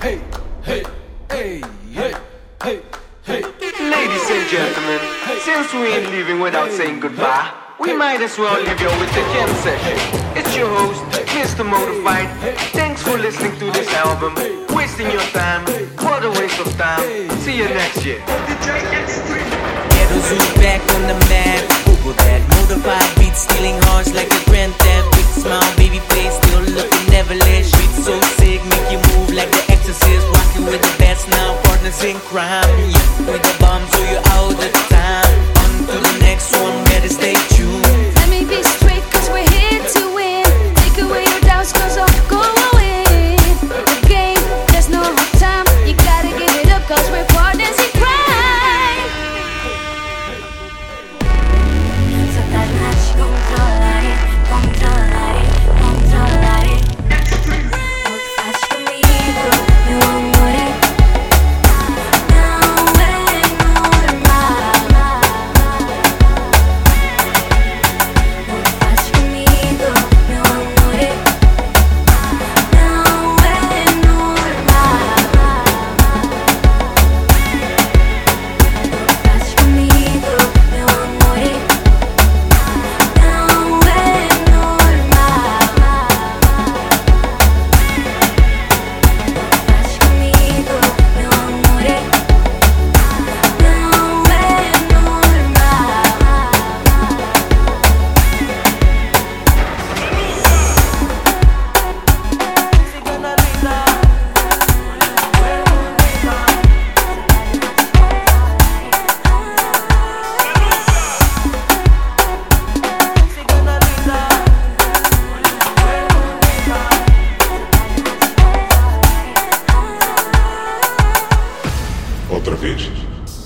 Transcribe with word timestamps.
hey. 0.00 0.20
Ladies 3.26 4.30
and 4.30 4.48
gentlemen, 4.50 5.00
since 5.40 5.72
we 5.72 5.86
ain't 5.88 6.10
leaving 6.10 6.40
without 6.40 6.70
saying 6.70 7.00
goodbye, 7.00 7.52
we 7.80 7.94
might 7.94 8.20
as 8.20 8.38
well 8.38 8.56
leave 8.62 8.80
you 8.80 8.86
with 8.86 9.10
the 9.14 9.22
jam 9.32 9.48
session. 9.56 9.98
It's 10.36 10.56
your 10.56 10.68
host, 10.68 11.02
Mr. 11.32 11.64
Motified. 11.64 12.28
Thanks 12.72 13.02
for 13.02 13.18
listening 13.18 13.58
to 13.58 13.70
this 13.72 13.92
album. 13.94 14.34
Wasting 14.74 15.10
your 15.10 15.26
time, 15.32 15.64
what 16.04 16.24
a 16.24 16.30
waste 16.30 16.58
of 16.58 16.72
time. 16.76 17.30
See 17.40 17.56
you 17.56 17.64
next 17.64 18.04
year. 18.04 18.18
Ghetto 18.26 20.18
Zoo 20.20 20.38
back 20.60 20.80
on 20.94 21.02
the 21.08 21.18
map. 21.28 21.86
Google 21.86 22.12
that. 22.12 22.42
Motified 22.50 23.18
beats 23.18 23.40
stealing 23.42 23.78
hearts 23.82 24.14
like 24.14 24.45
with 33.24 33.42
the 33.42 33.56
bombs, 33.60 33.90
so 33.92 34.02
you're 34.10 34.26
out 34.36 34.52
of 34.52 34.72
time. 34.88 35.32
On 35.62 35.86
to 35.86 35.96
the 36.06 36.18
next 36.20 36.52
one, 36.60 36.84
better 36.84 37.08
stay 37.08 37.34
tuned. 37.34 37.55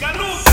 ¡Canú! 0.00 0.49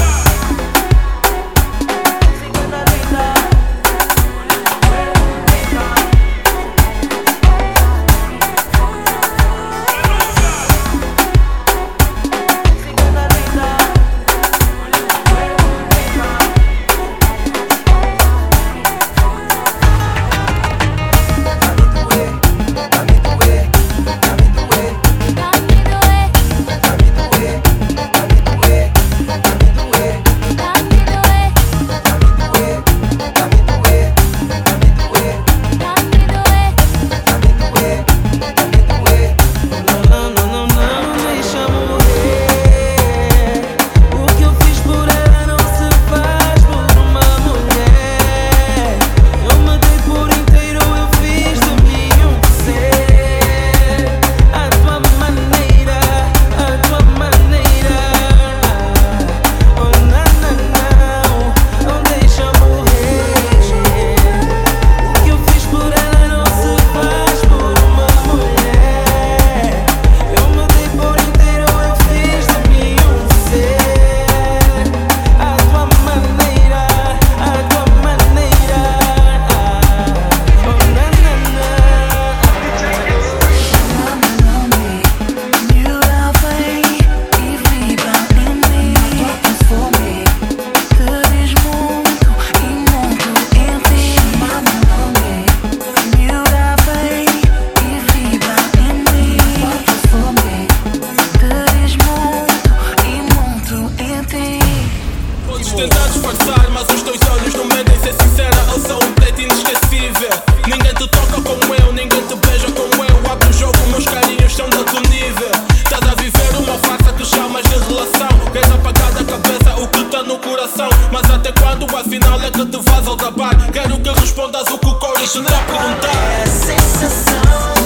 Quero 123.71 123.99
que 123.99 124.09
respondas 124.09 124.67
o 124.69 124.77
que 124.77 124.87
o 124.87 124.95
Corinthians 124.95 125.45
tá 125.45 125.53
irá 125.53 125.63
perguntar. 125.63 126.41
É 126.41 126.45
sensação. 126.45 127.76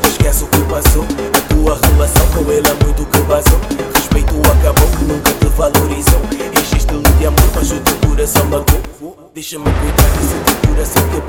tudo 0.00 0.08
esquece 0.08 0.44
o 0.44 0.46
que 0.48 0.58
passou. 0.64 1.04
A 1.34 1.40
tua 1.54 1.78
relação 1.88 2.26
com 2.28 2.50
ele 2.50 2.66
é 2.66 2.84
muito 2.84 3.04
que 3.06 3.18
vazou. 3.20 3.60
Respeito 3.94 4.34
acabou 4.50 4.88
que 4.88 5.04
nunca 5.04 5.32
te 5.32 5.46
valorizou. 5.46 6.20
Enchiste-lhe 6.58 7.18
de 7.18 7.26
amor 7.26 7.50
mas 7.54 7.70
o 7.70 7.80
teu 7.80 7.96
coração 8.08 8.44
matou. 8.46 8.80
Deixa-me 9.34 9.64
cuidar 9.64 10.10
desse 10.16 10.34
teu 10.44 10.68
coração 10.68 11.02
que 11.08 11.19